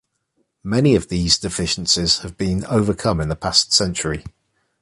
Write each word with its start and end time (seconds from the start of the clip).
Many 0.63 0.95
of 0.95 1.09
these 1.09 1.37
deficiencies 1.37 2.21
have 2.21 2.35
been 2.35 2.65
overcome 2.65 3.21
in 3.21 3.29
the 3.29 3.35
past 3.35 3.71
century. 3.71 4.23